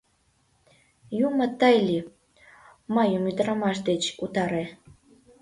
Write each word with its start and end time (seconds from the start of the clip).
Юмо 1.27 1.45
тый 1.59 1.75
лий, 1.87 2.07
мыйым 2.95 3.23
ӱдырамаш 3.29 3.77
деч 3.87 4.03
утаре! 4.23 4.63